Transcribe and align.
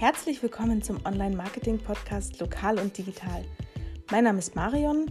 Herzlich 0.00 0.42
willkommen 0.42 0.80
zum 0.80 1.04
Online-Marketing-Podcast 1.04 2.40
Lokal 2.40 2.78
und 2.78 2.96
Digital. 2.96 3.44
Mein 4.10 4.24
Name 4.24 4.38
ist 4.38 4.56
Marion, 4.56 5.10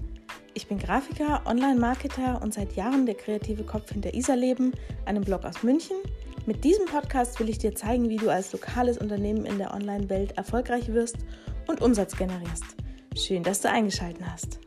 ich 0.56 0.66
bin 0.66 0.80
Grafiker, 0.80 1.44
Online-Marketer 1.46 2.42
und 2.42 2.56
seit 2.56 2.76
Jahren 2.76 3.06
der 3.06 3.14
kreative 3.14 3.64
Kopf 3.64 3.92
hinter 3.92 4.16
Iserleben, 4.16 4.74
einem 5.06 5.24
Blog 5.24 5.46
aus 5.46 5.62
München. 5.62 5.96
Mit 6.48 6.64
diesem 6.64 6.88
Podcast 6.88 7.40
will 7.40 7.50
ich 7.50 7.60
dir 7.60 7.76
zeigen, 7.76 8.10
wie 8.10 8.18
du 8.18 8.32
als 8.32 8.52
lokales 8.52 8.98
Unternehmen 8.98 9.46
in 9.46 9.60
der 9.60 9.76
Online-Welt 9.76 10.36
erfolgreich 10.40 10.92
wirst 10.92 11.18
und 11.68 11.84
Umsatz 11.84 12.18
generierst. 12.18 12.66
Schön, 13.16 13.44
dass 13.44 13.62
du 13.62 13.70
eingeschaltet 13.70 14.24
hast. 14.28 14.60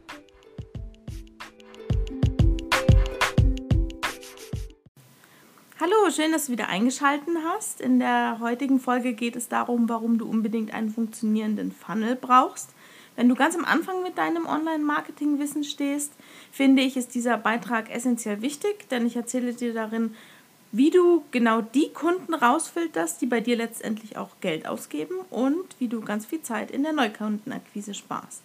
Hallo, 5.82 6.12
schön, 6.14 6.30
dass 6.30 6.46
du 6.46 6.52
wieder 6.52 6.68
eingeschaltet 6.68 7.26
hast. 7.44 7.80
In 7.80 7.98
der 7.98 8.38
heutigen 8.38 8.78
Folge 8.78 9.14
geht 9.14 9.34
es 9.34 9.48
darum, 9.48 9.88
warum 9.88 10.16
du 10.16 10.28
unbedingt 10.28 10.72
einen 10.72 10.90
funktionierenden 10.90 11.72
Funnel 11.72 12.14
brauchst. 12.14 12.70
Wenn 13.16 13.28
du 13.28 13.34
ganz 13.34 13.56
am 13.56 13.64
Anfang 13.64 14.00
mit 14.04 14.16
deinem 14.16 14.46
Online-Marketing-Wissen 14.46 15.64
stehst, 15.64 16.12
finde 16.52 16.82
ich, 16.82 16.96
ist 16.96 17.16
dieser 17.16 17.36
Beitrag 17.36 17.92
essentiell 17.92 18.42
wichtig, 18.42 18.88
denn 18.90 19.06
ich 19.06 19.16
erzähle 19.16 19.54
dir 19.54 19.74
darin, 19.74 20.14
wie 20.70 20.90
du 20.90 21.24
genau 21.32 21.62
die 21.62 21.92
Kunden 21.92 22.32
rausfilterst, 22.32 23.20
die 23.20 23.26
bei 23.26 23.40
dir 23.40 23.56
letztendlich 23.56 24.16
auch 24.16 24.36
Geld 24.40 24.68
ausgeben 24.68 25.16
und 25.30 25.66
wie 25.80 25.88
du 25.88 26.00
ganz 26.00 26.26
viel 26.26 26.42
Zeit 26.42 26.70
in 26.70 26.84
der 26.84 26.92
Neukundenakquise 26.92 27.94
sparst. 27.94 28.42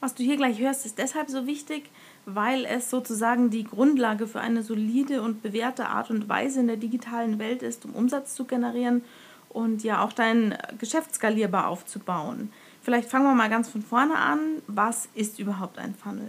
Was 0.00 0.16
du 0.16 0.24
hier 0.24 0.36
gleich 0.36 0.58
hörst, 0.58 0.84
ist 0.84 0.98
deshalb 0.98 1.28
so 1.28 1.46
wichtig, 1.46 1.90
weil 2.34 2.66
es 2.66 2.90
sozusagen 2.90 3.48
die 3.48 3.64
Grundlage 3.64 4.26
für 4.26 4.40
eine 4.40 4.62
solide 4.62 5.22
und 5.22 5.42
bewährte 5.42 5.86
Art 5.86 6.10
und 6.10 6.28
Weise 6.28 6.60
in 6.60 6.66
der 6.66 6.76
digitalen 6.76 7.38
Welt 7.38 7.62
ist, 7.62 7.86
um 7.86 7.94
Umsatz 7.94 8.34
zu 8.34 8.44
generieren 8.44 9.02
und 9.48 9.82
ja 9.82 10.04
auch 10.04 10.12
dein 10.12 10.54
Geschäft 10.78 11.14
skalierbar 11.14 11.68
aufzubauen. 11.68 12.52
Vielleicht 12.82 13.08
fangen 13.08 13.24
wir 13.24 13.34
mal 13.34 13.48
ganz 13.48 13.70
von 13.70 13.80
vorne 13.80 14.16
an. 14.16 14.38
Was 14.66 15.08
ist 15.14 15.38
überhaupt 15.38 15.78
ein 15.78 15.94
Funnel? 15.94 16.28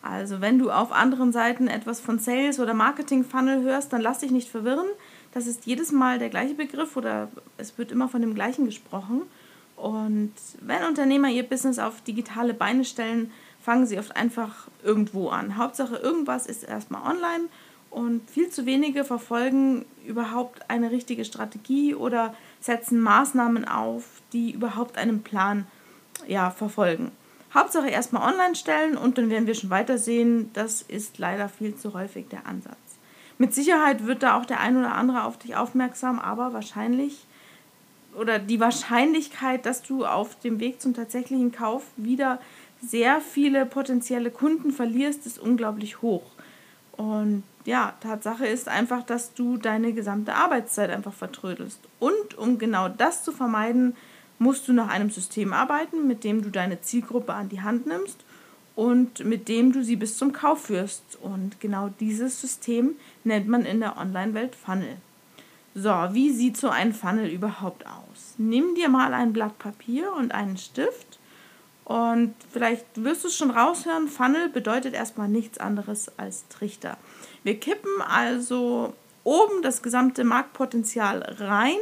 Also 0.00 0.40
wenn 0.40 0.58
du 0.58 0.70
auf 0.70 0.90
anderen 0.90 1.32
Seiten 1.32 1.68
etwas 1.68 2.00
von 2.00 2.18
Sales 2.18 2.58
oder 2.58 2.72
Marketing 2.72 3.22
Funnel 3.22 3.62
hörst, 3.62 3.92
dann 3.92 4.00
lass 4.00 4.20
dich 4.20 4.30
nicht 4.30 4.48
verwirren. 4.48 4.88
Das 5.34 5.46
ist 5.46 5.66
jedes 5.66 5.92
Mal 5.92 6.18
der 6.18 6.30
gleiche 6.30 6.54
Begriff 6.54 6.96
oder 6.96 7.28
es 7.58 7.76
wird 7.76 7.92
immer 7.92 8.08
von 8.08 8.22
dem 8.22 8.34
gleichen 8.34 8.64
gesprochen. 8.64 9.22
Und 9.76 10.32
wenn 10.62 10.84
Unternehmer 10.84 11.28
ihr 11.28 11.42
Business 11.42 11.78
auf 11.78 12.00
digitale 12.00 12.54
Beine 12.54 12.84
stellen, 12.84 13.30
fangen 13.62 13.86
sie 13.86 13.98
oft 13.98 14.16
einfach 14.16 14.68
irgendwo 14.82 15.28
an. 15.28 15.56
Hauptsache, 15.56 15.96
irgendwas 15.96 16.46
ist 16.46 16.62
erstmal 16.62 17.02
online 17.02 17.44
und 17.90 18.28
viel 18.30 18.50
zu 18.50 18.66
wenige 18.66 19.04
verfolgen 19.04 19.84
überhaupt 20.06 20.70
eine 20.70 20.90
richtige 20.90 21.24
Strategie 21.24 21.94
oder 21.94 22.34
setzen 22.60 23.00
Maßnahmen 23.00 23.66
auf, 23.66 24.04
die 24.32 24.52
überhaupt 24.52 24.96
einen 24.96 25.22
Plan 25.22 25.66
ja, 26.26 26.50
verfolgen. 26.50 27.10
Hauptsache 27.52 27.88
erstmal 27.88 28.32
online 28.32 28.54
stellen 28.54 28.96
und 28.96 29.18
dann 29.18 29.28
werden 29.28 29.46
wir 29.46 29.54
schon 29.54 29.70
weitersehen. 29.70 30.50
Das 30.52 30.82
ist 30.82 31.18
leider 31.18 31.48
viel 31.48 31.74
zu 31.74 31.94
häufig 31.94 32.28
der 32.28 32.46
Ansatz. 32.46 32.76
Mit 33.38 33.54
Sicherheit 33.54 34.06
wird 34.06 34.22
da 34.22 34.38
auch 34.38 34.46
der 34.46 34.60
ein 34.60 34.76
oder 34.76 34.94
andere 34.94 35.24
auf 35.24 35.38
dich 35.38 35.56
aufmerksam, 35.56 36.18
aber 36.18 36.52
wahrscheinlich 36.52 37.26
oder 38.14 38.38
die 38.38 38.60
Wahrscheinlichkeit, 38.60 39.66
dass 39.66 39.82
du 39.82 40.04
auf 40.04 40.38
dem 40.40 40.60
Weg 40.60 40.80
zum 40.80 40.94
tatsächlichen 40.94 41.52
Kauf 41.52 41.84
wieder 41.96 42.40
sehr 42.82 43.20
viele 43.20 43.66
potenzielle 43.66 44.30
Kunden 44.30 44.72
verlierst, 44.72 45.26
ist 45.26 45.38
unglaublich 45.38 46.02
hoch. 46.02 46.24
Und 46.92 47.42
ja, 47.64 47.94
Tatsache 48.00 48.46
ist 48.46 48.68
einfach, 48.68 49.02
dass 49.02 49.34
du 49.34 49.56
deine 49.56 49.92
gesamte 49.92 50.34
Arbeitszeit 50.34 50.90
einfach 50.90 51.12
vertrödelst. 51.12 51.80
Und 51.98 52.36
um 52.36 52.58
genau 52.58 52.88
das 52.88 53.22
zu 53.22 53.32
vermeiden, 53.32 53.96
musst 54.38 54.66
du 54.68 54.72
nach 54.72 54.88
einem 54.88 55.10
System 55.10 55.52
arbeiten, 55.52 56.06
mit 56.06 56.24
dem 56.24 56.42
du 56.42 56.50
deine 56.50 56.80
Zielgruppe 56.80 57.34
an 57.34 57.50
die 57.50 57.60
Hand 57.60 57.86
nimmst 57.86 58.24
und 58.74 59.24
mit 59.24 59.48
dem 59.48 59.72
du 59.72 59.84
sie 59.84 59.96
bis 59.96 60.16
zum 60.16 60.32
Kauf 60.32 60.62
führst. 60.64 61.18
Und 61.20 61.60
genau 61.60 61.90
dieses 62.00 62.40
System 62.40 62.96
nennt 63.24 63.48
man 63.48 63.66
in 63.66 63.80
der 63.80 63.98
Online-Welt 63.98 64.54
Funnel. 64.54 64.96
So, 65.74 65.90
wie 66.12 66.32
sieht 66.32 66.56
so 66.56 66.70
ein 66.70 66.92
Funnel 66.92 67.28
überhaupt 67.28 67.86
aus? 67.86 68.34
Nimm 68.38 68.74
dir 68.74 68.88
mal 68.88 69.14
ein 69.14 69.32
Blatt 69.32 69.58
Papier 69.58 70.12
und 70.14 70.32
einen 70.32 70.56
Stift 70.56 71.19
und 71.90 72.36
vielleicht 72.52 72.86
wirst 73.02 73.24
du 73.24 73.26
es 73.26 73.36
schon 73.36 73.50
raushören, 73.50 74.06
Funnel 74.06 74.48
bedeutet 74.48 74.94
erstmal 74.94 75.26
nichts 75.26 75.58
anderes 75.58 76.16
als 76.18 76.46
Trichter. 76.46 76.96
Wir 77.42 77.58
kippen 77.58 78.00
also 78.00 78.94
oben 79.24 79.60
das 79.62 79.82
gesamte 79.82 80.22
Marktpotenzial 80.22 81.18
rein 81.40 81.80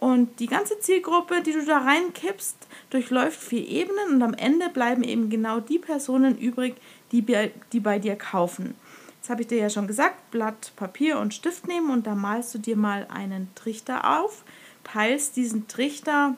und 0.00 0.40
die 0.40 0.46
ganze 0.46 0.80
Zielgruppe, 0.80 1.42
die 1.42 1.52
du 1.52 1.62
da 1.62 1.80
reinkippst, 1.80 2.56
durchläuft 2.88 3.38
vier 3.38 3.68
Ebenen 3.68 4.14
und 4.14 4.22
am 4.22 4.32
Ende 4.32 4.70
bleiben 4.70 5.02
eben 5.02 5.28
genau 5.28 5.60
die 5.60 5.78
Personen 5.78 6.38
übrig, 6.38 6.76
die, 7.12 7.22
die 7.70 7.80
bei 7.80 7.98
dir 7.98 8.16
kaufen. 8.16 8.74
Jetzt 9.16 9.28
habe 9.28 9.42
ich 9.42 9.48
dir 9.48 9.58
ja 9.58 9.68
schon 9.68 9.86
gesagt, 9.86 10.30
Blatt 10.30 10.72
Papier 10.76 11.18
und 11.18 11.34
Stift 11.34 11.68
nehmen 11.68 11.90
und 11.90 12.06
da 12.06 12.14
malst 12.14 12.54
du 12.54 12.58
dir 12.58 12.78
mal 12.78 13.06
einen 13.10 13.50
Trichter 13.54 14.20
auf, 14.20 14.42
teilst 14.84 15.36
diesen 15.36 15.68
Trichter 15.68 16.34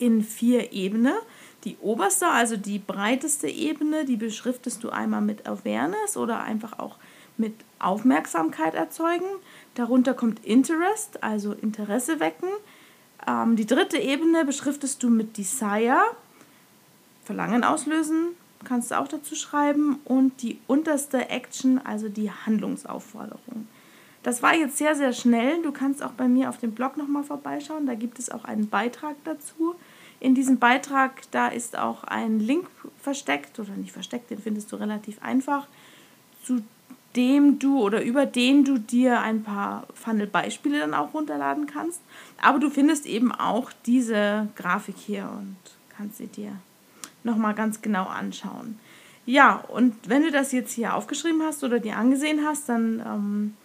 in 0.00 0.24
vier 0.24 0.72
Ebenen 0.72 1.14
die 1.64 1.76
oberste, 1.80 2.28
also 2.28 2.56
die 2.56 2.78
breiteste 2.78 3.48
Ebene, 3.48 4.04
die 4.04 4.16
beschriftest 4.16 4.84
du 4.84 4.90
einmal 4.90 5.20
mit 5.20 5.46
Awareness 5.46 6.16
oder 6.16 6.42
einfach 6.42 6.78
auch 6.78 6.96
mit 7.36 7.54
Aufmerksamkeit 7.78 8.74
erzeugen. 8.74 9.26
Darunter 9.74 10.14
kommt 10.14 10.44
Interest, 10.44 11.22
also 11.22 11.52
Interesse 11.52 12.20
wecken. 12.20 12.48
Ähm, 13.26 13.56
die 13.56 13.66
dritte 13.66 13.98
Ebene 13.98 14.44
beschriftest 14.44 15.02
du 15.02 15.10
mit 15.10 15.36
Desire, 15.36 16.00
Verlangen 17.24 17.64
auslösen, 17.64 18.28
kannst 18.64 18.90
du 18.90 18.98
auch 18.98 19.08
dazu 19.08 19.34
schreiben. 19.34 20.00
Und 20.04 20.42
die 20.42 20.58
unterste 20.66 21.30
Action, 21.30 21.80
also 21.84 22.08
die 22.08 22.30
Handlungsaufforderung. 22.30 23.66
Das 24.22 24.42
war 24.42 24.54
jetzt 24.54 24.78
sehr, 24.78 24.94
sehr 24.94 25.12
schnell. 25.12 25.60
Du 25.62 25.70
kannst 25.70 26.02
auch 26.02 26.12
bei 26.12 26.28
mir 26.28 26.48
auf 26.48 26.58
dem 26.58 26.72
Blog 26.72 26.96
nochmal 26.96 27.24
vorbeischauen. 27.24 27.86
Da 27.86 27.94
gibt 27.94 28.18
es 28.18 28.30
auch 28.30 28.44
einen 28.44 28.68
Beitrag 28.68 29.16
dazu. 29.24 29.74
In 30.24 30.34
diesem 30.34 30.58
Beitrag, 30.58 31.20
da 31.32 31.48
ist 31.48 31.76
auch 31.76 32.02
ein 32.04 32.40
Link 32.40 32.66
versteckt 32.98 33.60
oder 33.60 33.72
nicht 33.72 33.92
versteckt, 33.92 34.30
den 34.30 34.38
findest 34.38 34.72
du 34.72 34.76
relativ 34.76 35.22
einfach, 35.22 35.66
zu 36.42 36.62
dem 37.14 37.58
du 37.58 37.78
oder 37.78 38.02
über 38.02 38.24
den 38.24 38.64
du 38.64 38.78
dir 38.78 39.20
ein 39.20 39.42
paar 39.42 39.86
Funnel-Beispiele 39.92 40.78
dann 40.78 40.94
auch 40.94 41.12
runterladen 41.12 41.66
kannst. 41.66 42.00
Aber 42.40 42.58
du 42.58 42.70
findest 42.70 43.04
eben 43.04 43.32
auch 43.32 43.70
diese 43.84 44.48
Grafik 44.56 44.96
hier 44.96 45.24
und 45.24 45.58
kannst 45.94 46.16
sie 46.16 46.28
dir 46.28 46.52
nochmal 47.22 47.52
ganz 47.52 47.82
genau 47.82 48.04
anschauen. 48.04 48.78
Ja, 49.26 49.56
und 49.56 49.94
wenn 50.08 50.22
du 50.22 50.30
das 50.30 50.52
jetzt 50.52 50.72
hier 50.72 50.94
aufgeschrieben 50.94 51.42
hast 51.42 51.62
oder 51.64 51.80
dir 51.80 51.98
angesehen 51.98 52.46
hast, 52.46 52.70
dann 52.70 53.02
ähm, 53.06 53.56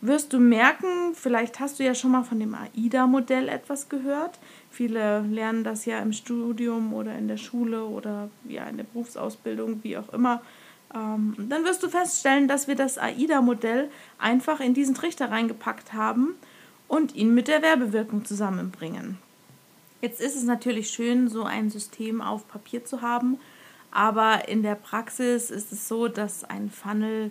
wirst 0.00 0.32
du 0.32 0.38
merken, 0.38 1.14
vielleicht 1.14 1.60
hast 1.60 1.78
du 1.78 1.84
ja 1.84 1.94
schon 1.94 2.12
mal 2.12 2.22
von 2.22 2.38
dem 2.38 2.54
AIDA-Modell 2.54 3.48
etwas 3.48 3.88
gehört. 3.88 4.38
Viele 4.70 5.22
lernen 5.22 5.64
das 5.64 5.84
ja 5.84 5.98
im 6.00 6.12
Studium 6.12 6.92
oder 6.92 7.16
in 7.16 7.28
der 7.28 7.38
Schule 7.38 7.84
oder 7.84 8.28
ja 8.48 8.66
in 8.66 8.76
der 8.76 8.84
Berufsausbildung, 8.84 9.82
wie 9.82 9.96
auch 9.96 10.12
immer. 10.12 10.42
Ähm, 10.94 11.34
dann 11.48 11.64
wirst 11.64 11.82
du 11.82 11.88
feststellen, 11.88 12.48
dass 12.48 12.68
wir 12.68 12.76
das 12.76 12.98
AIDA-Modell 12.98 13.90
einfach 14.18 14.60
in 14.60 14.74
diesen 14.74 14.94
Trichter 14.94 15.30
reingepackt 15.30 15.92
haben 15.92 16.34
und 16.88 17.14
ihn 17.14 17.34
mit 17.34 17.48
der 17.48 17.62
Werbewirkung 17.62 18.24
zusammenbringen. 18.24 19.18
Jetzt 20.02 20.20
ist 20.20 20.36
es 20.36 20.44
natürlich 20.44 20.90
schön, 20.90 21.28
so 21.28 21.44
ein 21.44 21.70
System 21.70 22.20
auf 22.20 22.46
Papier 22.48 22.84
zu 22.84 23.02
haben, 23.02 23.38
aber 23.90 24.48
in 24.48 24.62
der 24.62 24.74
Praxis 24.74 25.50
ist 25.50 25.72
es 25.72 25.88
so, 25.88 26.06
dass 26.06 26.44
ein 26.44 26.70
Funnel 26.70 27.30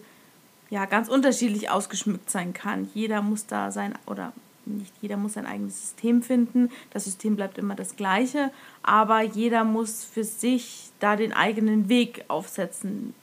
ja 0.70 0.86
ganz 0.86 1.10
unterschiedlich 1.10 1.70
ausgeschmückt 1.70 2.30
sein 2.30 2.54
kann. 2.54 2.90
Jeder 2.94 3.22
muss 3.22 3.46
da 3.46 3.72
sein 3.72 3.94
oder 4.06 4.34
nicht 4.66 4.94
jeder 5.02 5.18
muss 5.18 5.34
sein 5.34 5.46
eigenes 5.46 5.80
System 5.80 6.24
finden. 6.24 6.72
Das 6.92 7.06
System 7.06 7.36
bleibt 7.36 7.58
immer 7.58 7.76
das 7.76 7.96
gleiche, 7.96 8.52
aber 8.82 9.22
jeder 9.22 9.64
muss 9.64 10.04
für 10.04 10.24
sich 10.24 10.90
da 11.00 11.16
den 11.16 11.34
eigenen 11.34 11.88
Weg 11.88 12.26
aufsetzen. 12.28 13.14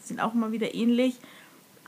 Sind 0.00 0.20
auch 0.20 0.34
immer 0.34 0.52
wieder 0.52 0.74
ähnlich, 0.74 1.16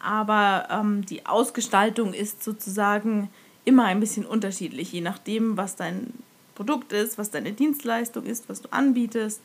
aber 0.02 0.68
ähm, 0.70 1.06
die 1.06 1.26
Ausgestaltung 1.26 2.12
ist 2.12 2.42
sozusagen 2.42 3.30
immer 3.64 3.84
ein 3.84 4.00
bisschen 4.00 4.26
unterschiedlich, 4.26 4.92
je 4.92 5.00
nachdem, 5.00 5.56
was 5.56 5.76
dein 5.76 6.12
Produkt 6.54 6.92
ist, 6.92 7.18
was 7.18 7.30
deine 7.30 7.52
Dienstleistung 7.52 8.26
ist, 8.26 8.48
was 8.48 8.60
du 8.60 8.72
anbietest, 8.72 9.42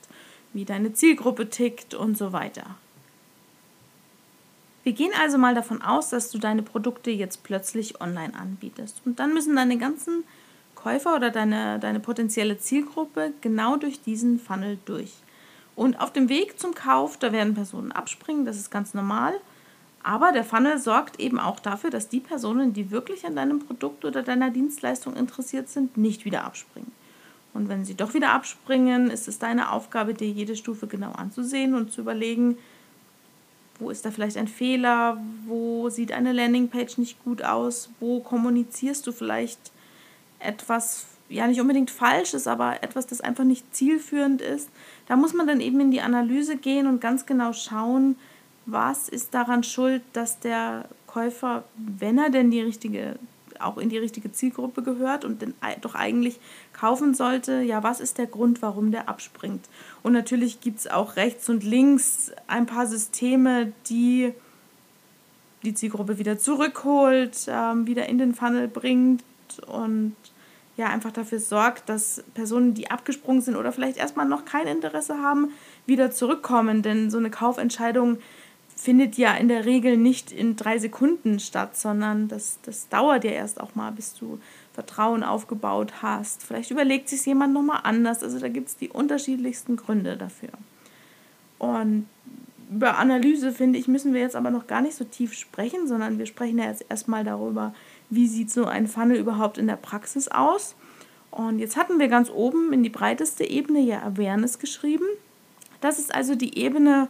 wie 0.54 0.66
deine 0.66 0.94
Zielgruppe 0.94 1.50
tickt 1.50 1.94
und 1.94 2.18
so 2.18 2.34
weiter. 2.34 2.76
Wir 4.84 4.94
gehen 4.94 5.12
also 5.22 5.38
mal 5.38 5.56
davon 5.56 5.82
aus, 5.82 6.10
dass 6.10 6.32
du 6.32 6.38
deine 6.38 6.64
Produkte 6.64 7.12
jetzt 7.12 7.44
plötzlich 7.44 8.00
online 8.02 8.34
anbietest. 8.34 9.02
Und 9.06 9.20
dann 9.20 9.34
müssen 9.34 9.56
deine 9.56 9.78
ganzen 9.78 10.24
Käufer 10.76 11.16
oder 11.16 11.30
deine, 11.30 11.80
deine 11.80 12.00
potenzielle 12.00 12.58
Zielgruppe 12.58 13.34
genau 13.42 13.76
durch 13.76 14.02
diesen 14.02 14.40
Funnel 14.40 14.80
durch. 14.86 15.14
Und 15.76 16.00
auf 16.00 16.12
dem 16.12 16.30
Weg 16.30 16.60
zum 16.60 16.74
Kauf, 16.74 17.18
da 17.18 17.32
werden 17.32 17.54
Personen 17.54 17.92
abspringen, 17.92 18.46
das 18.46 18.58
ist 18.58 18.72
ganz 18.72 18.94
normal. 18.94 19.34
Aber 20.02 20.32
der 20.32 20.46
Funnel 20.46 20.78
sorgt 20.78 21.20
eben 21.20 21.40
auch 21.40 21.60
dafür, 21.60 21.90
dass 21.90 22.08
die 22.08 22.22
Personen, 22.22 22.74
die 22.74 22.92
wirklich 22.92 23.26
an 23.26 23.36
deinem 23.36 23.60
Produkt 23.60 24.06
oder 24.06 24.24
deiner 24.24 24.50
Dienstleistung 24.50 25.16
interessiert 25.16 25.70
sind, 25.70 25.98
nicht 25.98 26.24
wieder 26.24 26.46
abspringen. 26.46 26.92
Und 27.54 27.68
wenn 27.68 27.84
sie 27.84 27.96
doch 27.96 28.14
wieder 28.14 28.32
abspringen, 28.32 29.10
ist 29.10 29.28
es 29.28 29.40
deine 29.40 29.72
Aufgabe, 29.72 30.14
dir 30.14 30.30
jede 30.30 30.56
Stufe 30.56 30.88
genau 30.88 31.12
anzusehen 31.12 31.74
und 31.74 31.92
zu 31.92 32.02
überlegen, 32.02 32.58
wo 33.80 33.90
ist 33.90 34.06
da 34.06 34.12
vielleicht 34.12 34.38
ein 34.38 34.48
Fehler, 34.48 35.22
wo 35.46 35.90
sieht 35.90 36.12
eine 36.12 36.34
Landingpage 36.34 36.98
nicht 36.98 37.24
gut 37.24 37.44
aus, 37.44 37.90
wo 38.00 38.20
kommunizierst 38.20 39.06
du 39.08 39.12
vielleicht 39.12 39.60
etwas, 40.40 41.06
ja 41.30 41.48
nicht 41.48 41.62
unbedingt 41.62 41.92
falsches, 41.92 42.48
aber 42.48 42.84
etwas, 42.84 43.08
das 43.08 43.22
einfach 43.22 43.44
nicht 43.44 43.74
zielführend 43.74 44.42
ist. 44.42 44.70
Da 45.08 45.16
muss 45.16 45.34
man 45.34 45.48
dann 45.48 45.62
eben 45.62 45.80
in 45.80 45.92
die 45.92 46.02
Analyse 46.02 46.58
gehen 46.58 46.88
und 46.88 47.02
ganz 47.02 47.26
genau 47.26 47.54
schauen, 47.54 48.16
was 48.66 49.10
ist 49.10 49.34
daran 49.34 49.64
schuld, 49.64 50.02
dass 50.14 50.40
der 50.40 50.86
Käufer, 51.08 51.64
wenn 51.76 52.18
er 52.18 52.30
denn 52.30 52.52
die 52.52 52.62
richtige 52.62 53.16
auch 53.62 53.78
in 53.78 53.90
die 53.90 53.98
richtige 53.98 54.32
Zielgruppe 54.32 54.82
gehört 54.84 55.26
und 55.26 55.42
den, 55.42 55.54
doch 55.82 55.96
eigentlich 55.96 56.40
kaufen 56.74 57.14
sollte, 57.14 57.62
ja, 57.62 57.84
was 57.84 58.00
ist 58.00 58.18
der 58.18 58.28
Grund, 58.28 58.62
warum 58.62 58.92
der 58.92 59.10
abspringt? 59.10 59.66
Und 60.04 60.14
natürlich 60.14 60.62
gibt 60.62 60.80
es 60.80 60.88
auch 60.88 61.16
rechts 61.16 61.50
und 61.50 61.64
links 61.64 62.32
ein 62.48 62.66
paar 62.66 62.88
Systeme, 62.88 63.74
die 63.90 64.34
die 65.64 65.74
Zielgruppe 65.74 66.18
wieder 66.18 66.40
zurückholt, 66.40 67.48
ähm, 67.48 67.86
wieder 67.86 68.08
in 68.08 68.18
den 68.18 68.34
Funnel 68.34 68.68
bringt 68.68 69.24
und 69.68 70.16
ja, 70.78 70.88
einfach 70.88 71.12
dafür 71.12 71.42
sorgt, 71.42 71.90
dass 71.90 72.24
Personen, 72.34 72.74
die 72.74 72.90
abgesprungen 72.90 73.42
sind 73.42 73.58
oder 73.58 73.74
vielleicht 73.74 73.98
erstmal 73.98 74.26
noch 74.26 74.46
kein 74.46 74.66
Interesse 74.66 75.18
haben, 75.18 75.52
wieder 75.86 76.10
zurückkommen. 76.10 76.84
Denn 76.84 77.12
so 77.12 77.18
eine 77.18 77.30
Kaufentscheidung 77.30 78.20
findet 78.82 79.18
ja 79.18 79.36
in 79.36 79.50
der 79.50 79.66
Regel 79.66 79.98
nicht 79.98 80.32
in 80.32 80.56
drei 80.56 80.78
Sekunden 80.78 81.40
statt, 81.40 81.76
sondern 81.76 82.30
das, 82.30 82.60
das 82.64 82.88
dauert 82.88 83.26
ja 83.26 83.32
erst 83.32 83.60
auch 83.60 83.76
mal, 83.76 83.92
bis 83.92 84.14
du 84.14 84.40
Vertrauen 84.74 85.22
aufgebaut 85.22 86.02
hast. 86.02 86.44
Vielleicht 86.44 86.72
überlegt 86.72 87.10
sich 87.10 87.26
jemand 87.26 87.54
nochmal 87.54 87.82
anders. 87.84 88.24
Also 88.24 88.40
da 88.40 88.48
gibt 88.48 88.70
es 88.70 88.78
die 88.78 88.88
unterschiedlichsten 88.88 89.76
Gründe 89.76 90.16
dafür. 90.16 90.52
Und 91.58 92.08
über 92.72 92.98
Analyse, 92.98 93.52
finde 93.52 93.80
ich, 93.80 93.90
müssen 93.90 94.14
wir 94.14 94.22
jetzt 94.22 94.38
aber 94.38 94.50
noch 94.50 94.68
gar 94.68 94.82
nicht 94.82 94.96
so 94.96 95.04
tief 95.04 95.34
sprechen, 95.34 95.86
sondern 95.86 96.18
wir 96.18 96.26
sprechen 96.26 96.60
ja 96.60 96.66
jetzt 96.66 96.86
erstmal 96.88 97.26
darüber, 97.26 97.74
wie 98.10 98.28
sieht 98.28 98.50
so 98.50 98.66
ein 98.66 98.88
Funnel 98.88 99.18
überhaupt 99.18 99.58
in 99.58 99.68
der 99.68 99.76
Praxis 99.76 100.30
aus. 100.30 100.76
Und 101.32 101.60
jetzt 101.60 101.76
hatten 101.76 102.00
wir 102.00 102.08
ganz 102.08 102.30
oben 102.30 102.72
in 102.72 102.82
die 102.82 102.90
breiteste 102.90 103.44
Ebene 103.44 103.82
ja 103.82 104.04
Awareness 104.04 104.58
geschrieben. 104.58 105.06
Das 105.82 106.00
ist 106.00 106.16
also 106.16 106.36
die 106.36 106.58
Ebene, 106.58 107.10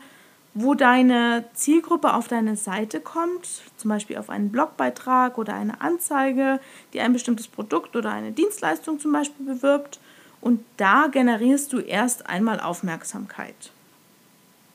wo 0.53 0.73
deine 0.73 1.45
Zielgruppe 1.53 2.13
auf 2.13 2.27
deine 2.27 2.55
Seite 2.55 2.99
kommt, 2.99 3.47
zum 3.77 3.89
Beispiel 3.89 4.17
auf 4.17 4.29
einen 4.29 4.51
Blogbeitrag 4.51 5.37
oder 5.37 5.53
eine 5.53 5.79
Anzeige, 5.81 6.59
die 6.93 7.01
ein 7.01 7.13
bestimmtes 7.13 7.47
Produkt 7.47 7.95
oder 7.95 8.11
eine 8.11 8.31
Dienstleistung 8.31 8.99
zum 8.99 9.11
Beispiel 9.11 9.45
bewirbt. 9.45 9.99
Und 10.41 10.63
da 10.77 11.07
generierst 11.07 11.71
du 11.73 11.79
erst 11.79 12.27
einmal 12.27 12.59
Aufmerksamkeit. 12.59 13.71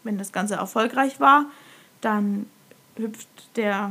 Wenn 0.05 0.19
das 0.19 0.33
Ganze 0.33 0.55
erfolgreich 0.55 1.19
war, 1.21 1.47
dann 2.01 2.47
hüpft 2.97 3.29
der 3.57 3.91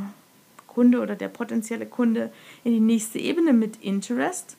Kunde 0.67 1.01
oder 1.01 1.15
der 1.15 1.27
potenzielle 1.27 1.85
Kunde 1.85 2.31
in 2.63 2.71
die 2.71 2.79
nächste 2.79 3.19
Ebene 3.19 3.53
mit 3.53 3.77
Interest. 3.83 4.55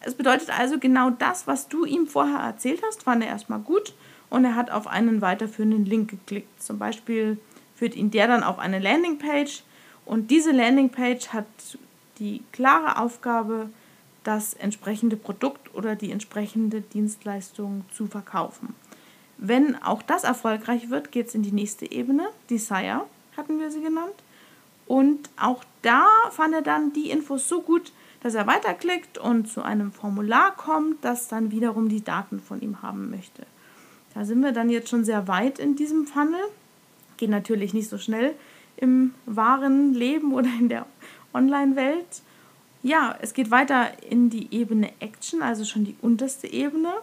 Es 0.00 0.14
bedeutet 0.14 0.56
also 0.56 0.78
genau 0.78 1.10
das, 1.10 1.46
was 1.46 1.68
du 1.68 1.84
ihm 1.84 2.06
vorher 2.06 2.40
erzählt 2.40 2.82
hast, 2.86 3.04
fand 3.04 3.22
er 3.22 3.30
erstmal 3.30 3.60
gut 3.60 3.94
und 4.30 4.44
er 4.44 4.54
hat 4.54 4.70
auf 4.70 4.86
einen 4.86 5.20
weiterführenden 5.20 5.84
Link 5.84 6.10
geklickt. 6.10 6.62
Zum 6.62 6.78
Beispiel 6.78 7.38
führt 7.74 7.96
ihn 7.96 8.10
der 8.10 8.26
dann 8.26 8.42
auf 8.42 8.58
eine 8.58 8.78
Landingpage 8.78 9.62
und 10.04 10.30
diese 10.30 10.52
Landingpage 10.52 11.28
hat 11.28 11.46
die 12.18 12.42
klare 12.52 12.98
Aufgabe, 12.98 13.70
das 14.24 14.54
entsprechende 14.54 15.16
Produkt 15.16 15.74
oder 15.74 15.96
die 15.96 16.10
entsprechende 16.10 16.80
Dienstleistung 16.80 17.84
zu 17.92 18.06
verkaufen. 18.06 18.74
Wenn 19.38 19.80
auch 19.82 20.02
das 20.02 20.24
erfolgreich 20.24 20.90
wird, 20.90 21.12
geht 21.12 21.28
es 21.28 21.34
in 21.34 21.42
die 21.42 21.52
nächste 21.52 21.90
Ebene. 21.90 22.28
Desire 22.50 23.04
hatten 23.36 23.60
wir 23.60 23.70
sie 23.70 23.80
genannt. 23.80 24.14
Und 24.86 25.30
auch 25.40 25.62
da 25.82 26.06
fand 26.30 26.54
er 26.54 26.62
dann 26.62 26.92
die 26.92 27.10
Infos 27.10 27.48
so 27.48 27.62
gut, 27.62 27.92
dass 28.20 28.34
er 28.34 28.46
weiterklickt 28.46 29.18
und 29.18 29.48
zu 29.48 29.62
einem 29.62 29.92
Formular 29.92 30.56
kommt, 30.56 31.04
das 31.04 31.28
dann 31.28 31.50
wiederum 31.52 31.88
die 31.88 32.02
Daten 32.02 32.40
von 32.40 32.60
ihm 32.60 32.82
haben 32.82 33.10
möchte. 33.10 33.46
Da 34.18 34.24
sind 34.24 34.40
wir 34.40 34.50
dann 34.50 34.68
jetzt 34.68 34.88
schon 34.88 35.04
sehr 35.04 35.28
weit 35.28 35.60
in 35.60 35.76
diesem 35.76 36.04
Funnel. 36.04 36.40
Geht 37.18 37.30
natürlich 37.30 37.72
nicht 37.72 37.88
so 37.88 37.98
schnell 37.98 38.34
im 38.76 39.14
wahren 39.26 39.94
Leben 39.94 40.32
oder 40.32 40.48
in 40.58 40.68
der 40.68 40.86
Online-Welt. 41.32 42.22
Ja, 42.82 43.16
es 43.22 43.32
geht 43.32 43.52
weiter 43.52 43.90
in 44.02 44.28
die 44.28 44.52
Ebene 44.52 44.90
Action, 44.98 45.40
also 45.40 45.64
schon 45.64 45.84
die 45.84 45.94
unterste 46.02 46.48
Ebene. 46.48 46.94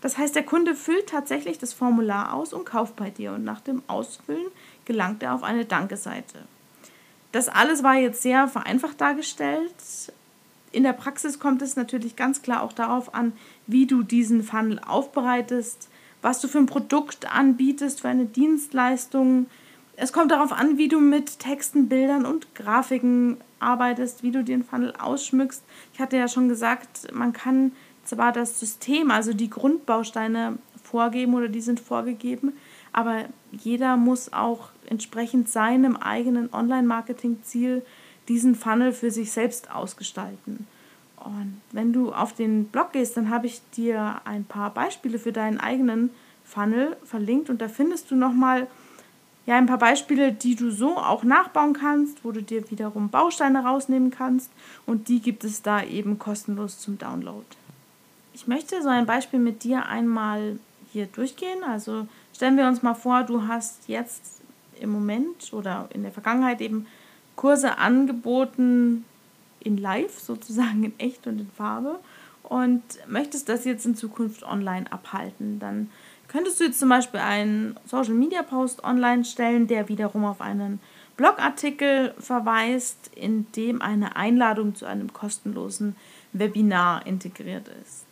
Das 0.00 0.16
heißt, 0.16 0.34
der 0.34 0.42
Kunde 0.42 0.74
füllt 0.74 1.06
tatsächlich 1.06 1.58
das 1.58 1.74
Formular 1.74 2.32
aus 2.32 2.54
und 2.54 2.64
kauft 2.64 2.96
bei 2.96 3.10
dir. 3.10 3.34
Und 3.34 3.44
nach 3.44 3.60
dem 3.60 3.82
Ausfüllen 3.86 4.46
gelangt 4.86 5.22
er 5.22 5.34
auf 5.34 5.42
eine 5.42 5.66
Danke-Seite. 5.66 6.38
Das 7.32 7.50
alles 7.50 7.82
war 7.82 7.96
jetzt 7.96 8.22
sehr 8.22 8.48
vereinfacht 8.48 9.02
dargestellt. 9.02 9.74
In 10.72 10.84
der 10.84 10.94
Praxis 10.94 11.38
kommt 11.38 11.60
es 11.60 11.76
natürlich 11.76 12.16
ganz 12.16 12.40
klar 12.40 12.62
auch 12.62 12.72
darauf 12.72 13.14
an, 13.14 13.34
wie 13.66 13.86
du 13.86 14.02
diesen 14.02 14.42
Funnel 14.42 14.78
aufbereitest, 14.78 15.90
was 16.24 16.40
du 16.40 16.48
für 16.48 16.56
ein 16.56 16.66
Produkt 16.66 17.30
anbietest, 17.30 18.00
für 18.00 18.08
eine 18.08 18.24
Dienstleistung. 18.24 19.46
Es 19.94 20.10
kommt 20.10 20.30
darauf 20.30 20.52
an, 20.52 20.78
wie 20.78 20.88
du 20.88 20.98
mit 20.98 21.38
Texten, 21.38 21.90
Bildern 21.90 22.24
und 22.24 22.54
Grafiken 22.54 23.36
arbeitest, 23.60 24.22
wie 24.22 24.30
du 24.30 24.42
den 24.42 24.64
Funnel 24.64 24.94
ausschmückst. 24.98 25.62
Ich 25.92 26.00
hatte 26.00 26.16
ja 26.16 26.26
schon 26.26 26.48
gesagt, 26.48 27.12
man 27.12 27.34
kann 27.34 27.72
zwar 28.04 28.32
das 28.32 28.58
System, 28.58 29.10
also 29.10 29.34
die 29.34 29.50
Grundbausteine 29.50 30.56
vorgeben 30.82 31.34
oder 31.34 31.48
die 31.48 31.60
sind 31.60 31.78
vorgegeben, 31.78 32.54
aber 32.94 33.26
jeder 33.52 33.98
muss 33.98 34.32
auch 34.32 34.70
entsprechend 34.88 35.50
seinem 35.50 35.94
eigenen 35.94 36.52
Online-Marketing-Ziel 36.54 37.84
diesen 38.28 38.54
Funnel 38.54 38.92
für 38.92 39.10
sich 39.10 39.30
selbst 39.30 39.70
ausgestalten. 39.70 40.66
Und 41.24 41.60
wenn 41.72 41.92
du 41.92 42.12
auf 42.12 42.34
den 42.34 42.66
Blog 42.66 42.92
gehst, 42.92 43.16
dann 43.16 43.30
habe 43.30 43.46
ich 43.46 43.62
dir 43.70 44.20
ein 44.24 44.44
paar 44.44 44.72
Beispiele 44.72 45.18
für 45.18 45.32
deinen 45.32 45.58
eigenen 45.58 46.10
Funnel 46.44 46.96
verlinkt 47.04 47.48
und 47.48 47.60
da 47.60 47.68
findest 47.68 48.10
du 48.10 48.16
nochmal 48.16 48.66
ja, 49.46 49.56
ein 49.56 49.66
paar 49.66 49.78
Beispiele, 49.78 50.32
die 50.32 50.54
du 50.54 50.70
so 50.70 50.96
auch 50.96 51.22
nachbauen 51.22 51.74
kannst, 51.74 52.24
wo 52.24 52.32
du 52.32 52.42
dir 52.42 52.70
wiederum 52.70 53.08
Bausteine 53.08 53.64
rausnehmen 53.64 54.10
kannst 54.10 54.50
und 54.86 55.08
die 55.08 55.20
gibt 55.20 55.44
es 55.44 55.62
da 55.62 55.82
eben 55.82 56.18
kostenlos 56.18 56.78
zum 56.78 56.98
Download. 56.98 57.44
Ich 58.32 58.46
möchte 58.46 58.82
so 58.82 58.88
ein 58.88 59.06
Beispiel 59.06 59.38
mit 59.38 59.64
dir 59.64 59.86
einmal 59.86 60.58
hier 60.92 61.06
durchgehen. 61.06 61.62
Also 61.64 62.06
stellen 62.34 62.56
wir 62.56 62.66
uns 62.66 62.82
mal 62.82 62.94
vor, 62.94 63.22
du 63.22 63.46
hast 63.46 63.88
jetzt 63.88 64.42
im 64.80 64.90
Moment 64.90 65.52
oder 65.52 65.88
in 65.92 66.02
der 66.02 66.12
Vergangenheit 66.12 66.60
eben 66.60 66.86
Kurse 67.36 67.78
angeboten, 67.78 69.04
in 69.64 69.76
live, 69.76 70.18
sozusagen 70.18 70.84
in 70.84 70.98
echt 70.98 71.26
und 71.26 71.40
in 71.40 71.50
Farbe 71.50 71.98
und 72.42 72.82
möchtest 73.08 73.48
das 73.48 73.64
jetzt 73.64 73.86
in 73.86 73.96
Zukunft 73.96 74.42
online 74.44 74.90
abhalten, 74.92 75.58
dann 75.58 75.90
könntest 76.28 76.60
du 76.60 76.64
jetzt 76.64 76.78
zum 76.78 76.88
Beispiel 76.88 77.20
einen 77.20 77.76
Social 77.86 78.14
Media 78.14 78.42
Post 78.42 78.84
online 78.84 79.24
stellen, 79.24 79.66
der 79.66 79.88
wiederum 79.88 80.24
auf 80.24 80.40
einen 80.40 80.80
Blogartikel 81.16 82.12
verweist, 82.18 83.10
in 83.14 83.46
dem 83.52 83.80
eine 83.80 84.16
Einladung 84.16 84.74
zu 84.74 84.84
einem 84.86 85.12
kostenlosen 85.12 85.96
Webinar 86.32 87.06
integriert 87.06 87.68
ist. 87.82 88.04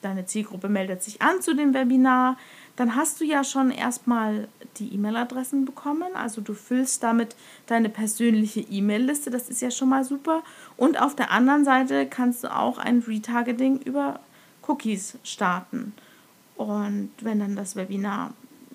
Deine 0.00 0.26
Zielgruppe 0.26 0.68
meldet 0.68 1.02
sich 1.02 1.22
an 1.22 1.42
zu 1.42 1.54
dem 1.54 1.74
Webinar, 1.74 2.36
dann 2.76 2.96
hast 2.96 3.20
du 3.20 3.24
ja 3.24 3.44
schon 3.44 3.70
erstmal 3.70 4.48
die 4.78 4.94
E-Mail-Adressen 4.94 5.64
bekommen. 5.64 6.14
Also 6.14 6.40
du 6.40 6.54
füllst 6.54 7.02
damit 7.02 7.36
deine 7.66 7.88
persönliche 7.88 8.60
E-Mail-Liste, 8.60 9.30
das 9.30 9.48
ist 9.48 9.60
ja 9.60 9.70
schon 9.70 9.90
mal 9.90 10.04
super. 10.04 10.42
Und 10.76 11.00
auf 11.00 11.14
der 11.14 11.30
anderen 11.30 11.64
Seite 11.64 12.06
kannst 12.06 12.44
du 12.44 12.54
auch 12.54 12.78
ein 12.78 13.00
Retargeting 13.00 13.78
über 13.80 14.20
Cookies 14.66 15.18
starten. 15.22 15.92
Und 16.56 17.10
wenn 17.20 17.40
dann 17.40 17.56
das 17.56 17.76
Webinar 17.76 18.32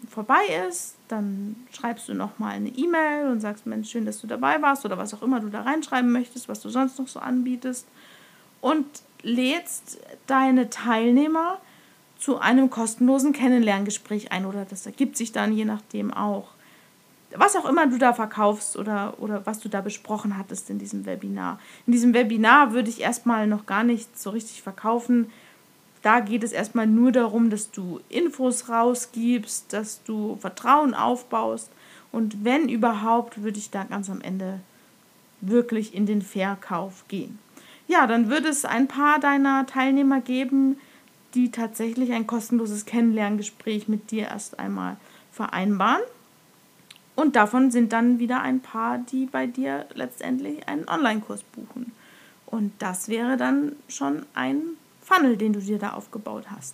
vorbei 0.10 0.42
ist, 0.68 0.96
dann 1.08 1.56
schreibst 1.72 2.08
du 2.10 2.14
nochmal 2.14 2.54
eine 2.54 2.70
E-Mail 2.70 3.28
und 3.28 3.40
sagst, 3.40 3.66
Mensch, 3.66 3.90
schön, 3.90 4.06
dass 4.06 4.22
du 4.22 4.28
dabei 4.28 4.62
warst 4.62 4.86
oder 4.86 4.98
was 4.98 5.14
auch 5.14 5.22
immer 5.22 5.40
du 5.40 5.50
da 5.50 5.62
reinschreiben 5.62 6.12
möchtest, 6.12 6.50
was 6.50 6.62
du 6.62 6.70
sonst 6.70 7.00
noch 7.00 7.08
so 7.08 7.20
anbietest. 7.20 7.88
Und 8.62 8.86
lädst 9.22 10.00
deine 10.28 10.70
Teilnehmer 10.70 11.60
zu 12.20 12.40
einem 12.40 12.70
kostenlosen 12.70 13.34
Kennenlerngespräch 13.34 14.32
ein 14.32 14.46
oder 14.46 14.66
das 14.66 14.86
ergibt 14.86 15.18
sich 15.18 15.32
dann 15.32 15.54
je 15.54 15.66
nachdem 15.66 16.14
auch. 16.14 16.50
Was 17.36 17.56
auch 17.56 17.66
immer 17.66 17.88
du 17.88 17.98
da 17.98 18.14
verkaufst 18.14 18.78
oder, 18.78 19.16
oder 19.20 19.46
was 19.46 19.60
du 19.60 19.70
da 19.70 19.82
besprochen 19.82 20.38
hattest 20.38 20.70
in 20.70 20.80
diesem 20.80 21.06
Webinar. 21.06 21.60
In 21.86 21.92
diesem 21.94 22.14
Webinar 22.14 22.72
würde 22.72 22.90
ich 22.90 23.02
erstmal 23.02 23.48
noch 23.48 23.66
gar 23.66 23.84
nicht 23.84 24.18
so 24.18 24.30
richtig 24.30 24.62
verkaufen. 24.62 25.30
Da 26.02 26.22
geht 26.22 26.44
es 26.44 26.54
erstmal 26.54 26.88
nur 26.88 27.12
darum, 27.12 27.50
dass 27.50 27.70
du 27.72 28.00
Infos 28.08 28.70
rausgibst, 28.70 29.74
dass 29.74 30.02
du 30.04 30.38
Vertrauen 30.38 30.94
aufbaust. 30.94 31.70
Und 32.12 32.46
wenn 32.46 32.70
überhaupt, 32.70 33.44
würde 33.44 33.60
ich 33.60 33.72
da 33.72 33.84
ganz 33.84 34.10
am 34.10 34.22
Ende 34.22 34.62
wirklich 35.42 35.94
in 35.94 36.06
den 36.06 36.22
Verkauf 36.22 37.04
gehen. 37.10 37.40
Ja, 37.88 38.08
dann 38.08 38.30
würde 38.30 38.50
es 38.50 38.66
ein 38.66 38.88
paar 38.88 39.20
deiner 39.20 39.66
Teilnehmer 39.66 40.22
geben, 40.22 40.78
die 41.38 41.52
tatsächlich 41.52 42.14
ein 42.14 42.26
kostenloses 42.26 42.86
Kennenlerngespräch 42.86 43.88
mit 43.88 44.10
dir 44.10 44.24
erst 44.30 44.58
einmal 44.58 44.98
vereinbaren. 45.32 46.02
Und 47.16 47.36
davon 47.36 47.70
sind 47.70 47.94
dann 47.94 48.18
wieder 48.18 48.42
ein 48.42 48.60
paar, 48.60 48.98
die 48.98 49.28
bei 49.28 49.46
dir 49.46 49.86
letztendlich 49.94 50.68
einen 50.68 50.90
Online-Kurs 50.90 51.44
buchen. 51.44 51.92
Und 52.48 52.74
das 52.80 53.08
wäre 53.08 53.38
dann 53.38 53.76
schon 53.88 54.26
ein 54.34 54.64
Funnel, 55.04 55.38
den 55.38 55.54
du 55.54 55.60
dir 55.60 55.78
da 55.78 55.92
aufgebaut 55.92 56.46
hast. 56.50 56.74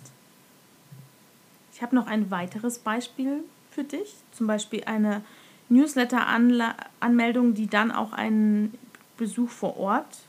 Ich 1.74 1.82
habe 1.82 1.94
noch 1.94 2.06
ein 2.06 2.30
weiteres 2.30 2.78
Beispiel 2.78 3.44
für 3.70 3.84
dich, 3.84 4.14
zum 4.32 4.46
Beispiel 4.46 4.84
eine 4.84 5.22
Newsletter-Anmeldung, 5.68 7.52
die 7.52 7.66
dann 7.66 7.90
auch 7.92 8.12
einen 8.12 8.78
Besuch 9.18 9.50
vor 9.50 9.76
Ort 9.76 10.20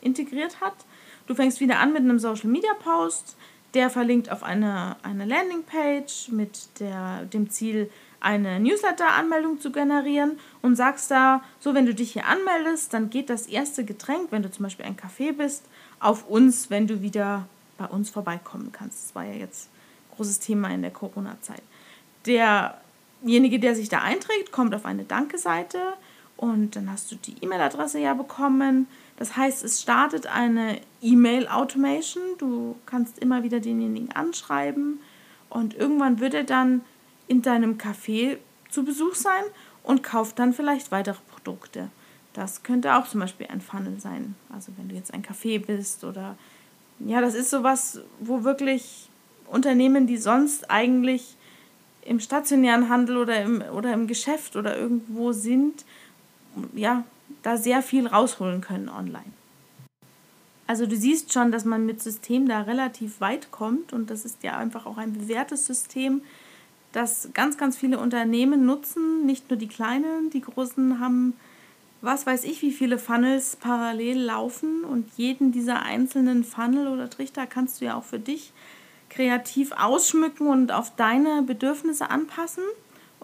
integriert 0.00 0.62
hat. 0.62 0.76
Du 1.26 1.34
fängst 1.34 1.60
wieder 1.60 1.78
an 1.78 1.92
mit 1.92 2.02
einem 2.02 2.18
Social-Media-Post, 2.18 3.36
der 3.76 3.90
verlinkt 3.90 4.32
auf 4.32 4.42
eine, 4.42 4.96
eine 5.02 5.26
Landingpage 5.26 6.30
mit 6.30 6.80
der, 6.80 7.26
dem 7.26 7.50
Ziel, 7.50 7.90
eine 8.20 8.58
Newsletter-Anmeldung 8.58 9.60
zu 9.60 9.70
generieren 9.70 10.38
und 10.62 10.76
sagst 10.76 11.10
da, 11.10 11.44
so 11.60 11.74
wenn 11.74 11.84
du 11.84 11.94
dich 11.94 12.14
hier 12.14 12.24
anmeldest, 12.24 12.94
dann 12.94 13.10
geht 13.10 13.28
das 13.28 13.46
erste 13.46 13.84
Getränk, 13.84 14.32
wenn 14.32 14.42
du 14.42 14.50
zum 14.50 14.62
Beispiel 14.62 14.86
ein 14.86 14.96
Café 14.96 15.32
bist, 15.34 15.66
auf 16.00 16.26
uns, 16.26 16.70
wenn 16.70 16.86
du 16.86 17.02
wieder 17.02 17.46
bei 17.76 17.84
uns 17.84 18.08
vorbeikommen 18.08 18.72
kannst. 18.72 19.04
Das 19.04 19.14
war 19.14 19.24
ja 19.24 19.34
jetzt 19.34 19.68
ein 19.68 20.16
großes 20.16 20.38
Thema 20.38 20.70
in 20.70 20.80
der 20.80 20.90
Corona-Zeit. 20.90 21.62
Derjenige, 22.24 23.60
der 23.60 23.74
sich 23.74 23.90
da 23.90 24.00
einträgt, 24.00 24.52
kommt 24.52 24.74
auf 24.74 24.86
eine 24.86 25.04
Danke-Seite 25.04 25.78
und 26.36 26.76
dann 26.76 26.90
hast 26.90 27.10
du 27.10 27.16
die 27.16 27.36
E-Mail-Adresse 27.40 27.98
ja 27.98 28.14
bekommen. 28.14 28.86
Das 29.16 29.36
heißt, 29.36 29.64
es 29.64 29.80
startet 29.80 30.26
eine 30.26 30.80
E-Mail-Automation. 31.00 32.22
Du 32.38 32.76
kannst 32.84 33.18
immer 33.18 33.42
wieder 33.42 33.60
denjenigen 33.60 34.12
anschreiben 34.12 35.00
und 35.48 35.74
irgendwann 35.74 36.20
wird 36.20 36.34
er 36.34 36.44
dann 36.44 36.82
in 37.28 37.42
deinem 37.42 37.78
Café 37.78 38.36
zu 38.68 38.84
Besuch 38.84 39.14
sein 39.14 39.44
und 39.82 40.02
kauft 40.02 40.38
dann 40.38 40.52
vielleicht 40.52 40.90
weitere 40.90 41.18
Produkte. 41.30 41.88
Das 42.34 42.62
könnte 42.62 42.96
auch 42.96 43.08
zum 43.08 43.20
Beispiel 43.20 43.46
ein 43.46 43.62
Funnel 43.62 43.98
sein. 43.98 44.34
Also 44.52 44.72
wenn 44.76 44.88
du 44.88 44.94
jetzt 44.94 45.14
ein 45.14 45.22
Café 45.22 45.64
bist 45.64 46.04
oder 46.04 46.36
ja, 46.98 47.20
das 47.20 47.34
ist 47.34 47.50
sowas, 47.50 48.00
wo 48.20 48.44
wirklich 48.44 49.08
Unternehmen, 49.46 50.06
die 50.06 50.18
sonst 50.18 50.70
eigentlich 50.70 51.36
im 52.02 52.20
stationären 52.20 52.88
Handel 52.88 53.16
oder 53.16 53.42
im, 53.42 53.62
oder 53.62 53.92
im 53.92 54.06
Geschäft 54.06 54.56
oder 54.56 54.76
irgendwo 54.76 55.32
sind, 55.32 55.84
ja, 56.74 57.04
da 57.42 57.56
sehr 57.56 57.82
viel 57.82 58.06
rausholen 58.06 58.60
können 58.60 58.88
online. 58.88 59.32
Also 60.66 60.86
du 60.86 60.96
siehst 60.96 61.32
schon, 61.32 61.52
dass 61.52 61.64
man 61.64 61.86
mit 61.86 62.02
System 62.02 62.48
da 62.48 62.62
relativ 62.62 63.20
weit 63.20 63.52
kommt 63.52 63.92
und 63.92 64.10
das 64.10 64.24
ist 64.24 64.42
ja 64.42 64.56
einfach 64.56 64.86
auch 64.86 64.98
ein 64.98 65.12
bewährtes 65.12 65.66
System, 65.66 66.22
das 66.92 67.28
ganz, 67.34 67.56
ganz 67.56 67.76
viele 67.76 67.98
Unternehmen 67.98 68.64
nutzen, 68.64 69.26
nicht 69.26 69.50
nur 69.50 69.58
die 69.58 69.68
kleinen, 69.68 70.30
die 70.30 70.40
großen 70.40 70.98
haben, 70.98 71.34
was 72.00 72.26
weiß 72.26 72.44
ich, 72.44 72.62
wie 72.62 72.72
viele 72.72 72.98
Funnels 72.98 73.56
parallel 73.56 74.18
laufen 74.18 74.84
und 74.84 75.08
jeden 75.16 75.52
dieser 75.52 75.82
einzelnen 75.82 76.42
Funnel 76.42 76.88
oder 76.88 77.08
Trichter 77.10 77.46
kannst 77.46 77.80
du 77.80 77.84
ja 77.84 77.96
auch 77.96 78.04
für 78.04 78.18
dich 78.18 78.52
kreativ 79.08 79.72
ausschmücken 79.72 80.48
und 80.48 80.72
auf 80.72 80.94
deine 80.96 81.42
Bedürfnisse 81.42 82.10
anpassen. 82.10 82.64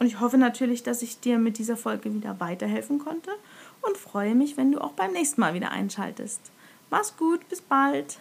Und 0.02 0.08
ich 0.08 0.18
hoffe 0.18 0.36
natürlich, 0.36 0.82
dass 0.82 1.00
ich 1.02 1.20
dir 1.20 1.38
mit 1.38 1.58
dieser 1.58 1.76
Folge 1.76 2.12
wieder 2.12 2.40
weiterhelfen 2.40 2.98
konnte 2.98 3.30
und 3.82 3.96
freue 3.96 4.34
mich, 4.34 4.56
wenn 4.56 4.72
du 4.72 4.80
auch 4.80 4.94
beim 4.94 5.12
nächsten 5.12 5.40
Mal 5.40 5.54
wieder 5.54 5.70
einschaltest. 5.70 6.40
Mach's 6.90 7.16
gut, 7.16 7.48
bis 7.48 7.60
bald. 7.60 8.18